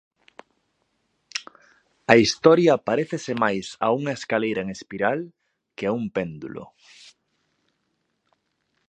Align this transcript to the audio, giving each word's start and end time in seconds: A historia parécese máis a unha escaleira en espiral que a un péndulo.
A 2.13 2.15
historia 2.23 2.83
parécese 2.87 3.33
máis 3.43 3.67
a 3.85 3.87
unha 3.99 4.13
escaleira 4.19 4.61
en 4.65 4.69
espiral 4.77 5.19
que 5.77 5.85
a 5.87 5.91
un 5.99 6.05
péndulo. 6.15 6.63